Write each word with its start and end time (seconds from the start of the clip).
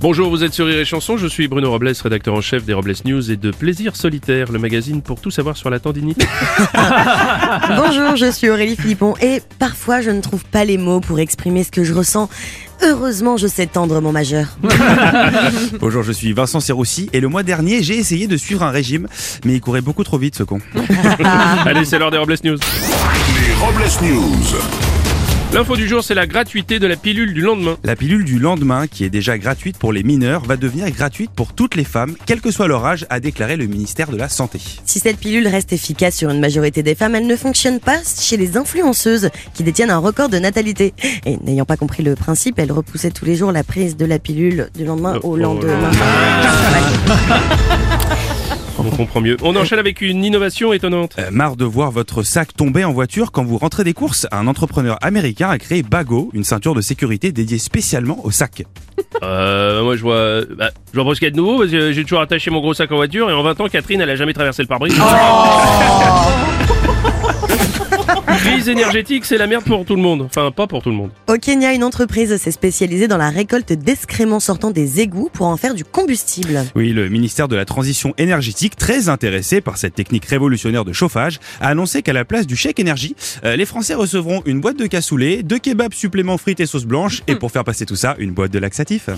Bonjour, 0.00 0.30
vous 0.30 0.44
êtes 0.44 0.54
sur 0.54 0.66
Rire 0.66 0.78
et 0.78 0.84
Chanson, 0.84 1.16
je 1.16 1.26
suis 1.26 1.48
Bruno 1.48 1.72
Robles, 1.72 1.92
rédacteur 2.00 2.32
en 2.32 2.40
chef 2.40 2.64
des 2.64 2.72
Robles 2.72 2.94
News 3.04 3.32
et 3.32 3.36
de 3.36 3.50
Plaisir 3.50 3.96
Solitaire, 3.96 4.52
le 4.52 4.60
magazine 4.60 5.02
pour 5.02 5.20
tout 5.20 5.32
savoir 5.32 5.56
sur 5.56 5.70
la 5.70 5.80
tendinite. 5.80 6.24
Bonjour, 7.76 8.14
je 8.14 8.30
suis 8.30 8.48
Aurélie 8.48 8.76
Philippon 8.76 9.14
et 9.20 9.42
parfois 9.58 10.00
je 10.00 10.10
ne 10.10 10.20
trouve 10.20 10.44
pas 10.44 10.64
les 10.64 10.78
mots 10.78 11.00
pour 11.00 11.18
exprimer 11.18 11.64
ce 11.64 11.72
que 11.72 11.82
je 11.82 11.92
ressens. 11.92 12.30
Heureusement, 12.80 13.36
je 13.36 13.48
sais 13.48 13.66
tendre 13.66 14.00
mon 14.00 14.12
majeur. 14.12 14.56
Bonjour, 15.80 16.04
je 16.04 16.12
suis 16.12 16.32
Vincent 16.32 16.60
Serroussi 16.60 17.10
et 17.12 17.18
le 17.18 17.26
mois 17.26 17.42
dernier, 17.42 17.82
j'ai 17.82 17.96
essayé 17.96 18.28
de 18.28 18.36
suivre 18.36 18.62
un 18.62 18.70
régime, 18.70 19.08
mais 19.44 19.54
il 19.54 19.60
courait 19.60 19.80
beaucoup 19.80 20.04
trop 20.04 20.18
vite 20.18 20.36
ce 20.36 20.44
con. 20.44 20.60
Allez, 21.66 21.84
c'est 21.84 21.98
l'heure 21.98 22.12
des 22.12 22.18
Robles 22.18 22.36
News. 22.44 22.58
Les 23.34 23.54
Robles 23.54 23.90
News. 24.00 24.87
L'info 25.50 25.76
du 25.76 25.88
jour, 25.88 26.04
c'est 26.04 26.14
la 26.14 26.26
gratuité 26.26 26.78
de 26.78 26.86
la 26.86 26.96
pilule 26.96 27.32
du 27.32 27.40
lendemain. 27.40 27.78
La 27.82 27.96
pilule 27.96 28.22
du 28.22 28.38
lendemain, 28.38 28.86
qui 28.86 29.04
est 29.04 29.08
déjà 29.08 29.38
gratuite 29.38 29.78
pour 29.78 29.94
les 29.94 30.02
mineurs, 30.02 30.44
va 30.44 30.58
devenir 30.58 30.90
gratuite 30.90 31.30
pour 31.30 31.54
toutes 31.54 31.74
les 31.74 31.84
femmes, 31.84 32.16
quel 32.26 32.42
que 32.42 32.50
soit 32.50 32.68
leur 32.68 32.84
âge, 32.84 33.06
a 33.08 33.18
déclaré 33.18 33.56
le 33.56 33.66
ministère 33.66 34.10
de 34.10 34.18
la 34.18 34.28
Santé. 34.28 34.60
Si 34.84 35.00
cette 35.00 35.16
pilule 35.16 35.48
reste 35.48 35.72
efficace 35.72 36.16
sur 36.16 36.28
une 36.28 36.40
majorité 36.40 36.82
des 36.82 36.94
femmes, 36.94 37.14
elle 37.14 37.26
ne 37.26 37.34
fonctionne 37.34 37.80
pas 37.80 37.96
chez 38.04 38.36
les 38.36 38.58
influenceuses 38.58 39.30
qui 39.54 39.62
détiennent 39.62 39.90
un 39.90 39.98
record 39.98 40.28
de 40.28 40.38
natalité. 40.38 40.92
Et 41.24 41.38
n'ayant 41.38 41.64
pas 41.64 41.78
compris 41.78 42.02
le 42.02 42.14
principe, 42.14 42.58
elle 42.58 42.70
repoussait 42.70 43.10
tous 43.10 43.24
les 43.24 43.34
jours 43.34 43.50
la 43.50 43.64
prise 43.64 43.96
de 43.96 44.04
la 44.04 44.18
pilule 44.18 44.68
du 44.76 44.84
lendemain 44.84 45.18
Oh, 45.22 45.28
au 45.28 45.32
oh 45.32 45.36
lendemain. 45.36 45.90
comprend 48.98 49.20
mieux. 49.20 49.36
On 49.42 49.54
enchaîne 49.54 49.78
avec 49.78 50.00
une 50.00 50.24
innovation 50.24 50.72
étonnante. 50.72 51.14
Euh, 51.20 51.30
marre 51.30 51.56
de 51.56 51.64
voir 51.64 51.92
votre 51.92 52.24
sac 52.24 52.54
tomber 52.54 52.84
en 52.84 52.92
voiture 52.92 53.30
quand 53.30 53.44
vous 53.44 53.56
rentrez 53.56 53.84
des 53.84 53.94
courses 53.94 54.26
Un 54.32 54.48
entrepreneur 54.48 54.98
américain 55.02 55.48
a 55.48 55.58
créé 55.58 55.84
Bago, 55.84 56.30
une 56.34 56.42
ceinture 56.42 56.74
de 56.74 56.80
sécurité 56.80 57.30
dédiée 57.30 57.58
spécialement 57.58 58.24
au 58.24 58.30
sac. 58.30 58.64
Euh, 59.22 59.82
moi 59.82 59.96
je 59.96 60.02
vois, 60.02 60.42
bah, 60.56 60.70
je 60.92 61.00
vois 61.00 61.08
pas 61.08 61.14
ce 61.14 61.20
qu'il 61.20 61.26
y 61.26 61.30
a 61.30 61.32
de 61.32 61.36
nouveau 61.36 61.58
parce 61.58 61.70
que 61.70 61.92
j'ai 61.92 62.02
toujours 62.04 62.20
attaché 62.20 62.50
mon 62.52 62.60
gros 62.60 62.74
sac 62.74 62.92
en 62.92 62.96
voiture 62.96 63.28
et 63.30 63.32
en 63.32 63.42
20 63.42 63.60
ans, 63.60 63.68
Catherine, 63.68 64.00
elle 64.00 64.10
a 64.10 64.16
jamais 64.16 64.32
traversé 64.32 64.62
le 64.62 64.68
pare-brise. 64.68 64.94
Crise 68.48 68.68
énergétique, 68.70 69.26
c'est 69.26 69.36
la 69.36 69.46
merde 69.46 69.64
pour 69.64 69.84
tout 69.84 69.94
le 69.94 70.00
monde. 70.00 70.22
Enfin, 70.22 70.50
pas 70.50 70.66
pour 70.66 70.82
tout 70.82 70.88
le 70.88 70.96
monde. 70.96 71.10
Au 71.26 71.34
Kenya, 71.34 71.74
une 71.74 71.84
entreprise 71.84 72.34
s'est 72.36 72.50
spécialisée 72.50 73.06
dans 73.06 73.18
la 73.18 73.28
récolte 73.28 73.74
d'excréments 73.74 74.40
sortant 74.40 74.70
des 74.70 75.00
égouts 75.00 75.28
pour 75.32 75.46
en 75.46 75.58
faire 75.58 75.74
du 75.74 75.84
combustible. 75.84 76.64
Oui, 76.74 76.92
le 76.92 77.10
ministère 77.10 77.46
de 77.48 77.56
la 77.56 77.66
Transition 77.66 78.14
énergétique, 78.16 78.76
très 78.76 79.10
intéressé 79.10 79.60
par 79.60 79.76
cette 79.76 79.94
technique 79.94 80.24
révolutionnaire 80.24 80.86
de 80.86 80.94
chauffage, 80.94 81.40
a 81.60 81.68
annoncé 81.68 82.02
qu'à 82.02 82.14
la 82.14 82.24
place 82.24 82.46
du 82.46 82.56
chèque 82.56 82.80
énergie, 82.80 83.14
euh, 83.44 83.54
les 83.54 83.66
Français 83.66 83.94
recevront 83.94 84.42
une 84.46 84.62
boîte 84.62 84.78
de 84.78 84.86
cassoulet, 84.86 85.42
deux 85.42 85.58
kebabs 85.58 85.92
suppléments 85.92 86.38
frites 86.38 86.60
et 86.60 86.66
sauce 86.66 86.86
blanche, 86.86 87.22
et 87.26 87.34
pour 87.34 87.52
faire 87.52 87.64
passer 87.64 87.84
tout 87.84 87.96
ça, 87.96 88.14
une 88.18 88.32
boîte 88.32 88.50
de 88.50 88.58
laxatif. 88.58 89.08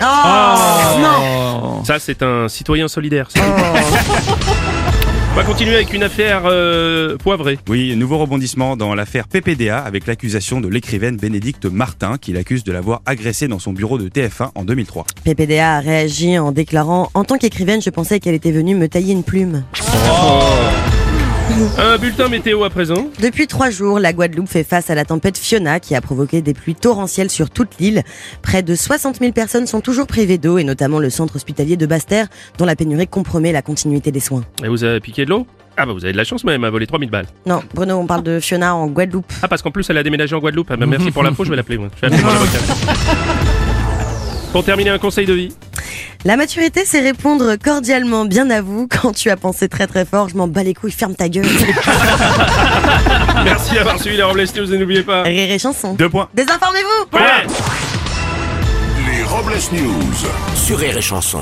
Non 0.00 1.84
Ça, 1.84 1.98
c'est 1.98 2.22
un 2.22 2.48
citoyen 2.48 2.88
solidaire. 2.88 3.28
ça. 3.30 3.42
On 5.32 5.36
va 5.36 5.44
continuer 5.44 5.76
avec 5.76 5.92
une 5.92 6.02
affaire 6.02 6.42
euh, 6.46 7.16
poivrée. 7.16 7.56
Oui, 7.68 7.94
nouveau 7.94 8.18
rebondissement 8.18 8.76
dans 8.76 8.96
l'affaire 8.96 9.28
PPDA 9.28 9.78
avec 9.78 10.08
l'accusation 10.08 10.60
de 10.60 10.66
l'écrivaine 10.66 11.16
Bénédicte 11.16 11.66
Martin 11.66 12.18
qui 12.20 12.32
l'accuse 12.32 12.64
de 12.64 12.72
l'avoir 12.72 13.00
agressée 13.06 13.46
dans 13.46 13.60
son 13.60 13.72
bureau 13.72 13.96
de 13.96 14.08
TF1 14.08 14.50
en 14.56 14.64
2003. 14.64 15.06
PPDA 15.22 15.76
a 15.76 15.80
réagi 15.80 16.36
en 16.36 16.50
déclarant 16.50 17.10
En 17.14 17.22
tant 17.22 17.38
qu'écrivaine, 17.38 17.80
je 17.80 17.90
pensais 17.90 18.18
qu'elle 18.18 18.34
était 18.34 18.50
venue 18.50 18.74
me 18.74 18.88
tailler 18.88 19.12
une 19.12 19.22
plume. 19.22 19.62
Un 21.78 21.98
bulletin 21.98 22.28
météo 22.28 22.64
à 22.64 22.70
présent. 22.70 23.08
Depuis 23.20 23.46
trois 23.46 23.70
jours, 23.70 23.98
la 23.98 24.12
Guadeloupe 24.12 24.48
fait 24.48 24.64
face 24.64 24.90
à 24.90 24.94
la 24.94 25.04
tempête 25.04 25.36
Fiona 25.38 25.80
qui 25.80 25.94
a 25.94 26.00
provoqué 26.00 26.42
des 26.42 26.54
pluies 26.54 26.74
torrentielles 26.74 27.30
sur 27.30 27.50
toute 27.50 27.78
l'île. 27.78 28.02
Près 28.42 28.62
de 28.62 28.74
60 28.74 29.18
000 29.20 29.32
personnes 29.32 29.66
sont 29.66 29.80
toujours 29.80 30.06
privées 30.06 30.38
d'eau 30.38 30.58
et 30.58 30.64
notamment 30.64 30.98
le 30.98 31.10
centre 31.10 31.36
hospitalier 31.36 31.76
de 31.76 31.86
Basse-Terre 31.86 32.28
dont 32.58 32.64
la 32.64 32.76
pénurie 32.76 33.06
compromet 33.06 33.52
la 33.52 33.62
continuité 33.62 34.12
des 34.12 34.20
soins. 34.20 34.42
Et 34.64 34.68
vous 34.68 34.84
avez 34.84 35.00
piqué 35.00 35.24
de 35.24 35.30
l'eau? 35.30 35.46
Ah 35.76 35.86
bah 35.86 35.92
vous 35.92 36.04
avez 36.04 36.12
de 36.12 36.18
la 36.18 36.24
chance 36.24 36.44
même, 36.44 36.60
m'a 36.60 36.70
volé 36.70 36.86
3000 36.86 37.10
balles. 37.10 37.26
Non, 37.46 37.62
Bruno, 37.74 37.96
on 37.96 38.06
parle 38.06 38.22
de 38.22 38.38
Fiona 38.40 38.74
en 38.74 38.86
Guadeloupe. 38.88 39.32
Ah 39.42 39.48
parce 39.48 39.62
qu'en 39.62 39.70
plus 39.70 39.88
elle 39.88 39.98
a 39.98 40.02
déménagé 40.02 40.34
en 40.36 40.40
Guadeloupe. 40.40 40.68
Ah 40.70 40.76
bah 40.76 40.86
merci 40.86 41.10
pour 41.10 41.22
l'info, 41.22 41.44
je 41.44 41.50
vais 41.50 41.56
l'appeler 41.56 41.78
moi. 41.78 41.88
Je 42.02 42.06
vais 42.08 42.14
appeler. 42.14 42.28
Pour 44.52 44.64
terminer, 44.64 44.90
un 44.90 44.98
conseil 44.98 45.26
de 45.26 45.32
vie. 45.32 45.54
La 46.26 46.36
maturité, 46.36 46.82
c'est 46.84 47.00
répondre 47.00 47.56
cordialement 47.56 48.26
bien 48.26 48.50
à 48.50 48.60
vous 48.60 48.86
quand 48.88 49.12
tu 49.12 49.30
as 49.30 49.36
pensé 49.36 49.68
très 49.70 49.86
très 49.86 50.04
fort. 50.04 50.28
Je 50.28 50.36
m'en 50.36 50.48
bats 50.48 50.62
les 50.62 50.74
couilles, 50.74 50.92
ferme 50.92 51.14
ta 51.14 51.28
gueule. 51.30 51.46
Merci 53.44 53.74
d'avoir 53.74 53.98
suivi 53.98 54.18
les 54.18 54.22
Robles 54.22 54.44
News 54.54 54.74
et 54.74 54.78
n'oubliez 54.78 55.02
pas. 55.02 55.22
Rire 55.22 55.50
et 55.50 55.58
chanson. 55.58 55.94
Deux 55.94 56.10
points. 56.10 56.28
Désinformez-vous 56.34 57.16
Ouais. 57.16 57.46
Les 59.10 59.22
Robles 59.24 59.54
News. 59.72 60.14
Sur 60.54 60.78
Rire 60.78 60.98
et 60.98 61.02
Chanson. 61.02 61.40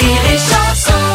Rire 0.00 0.18
et 0.32 0.38
chanson 0.38 1.09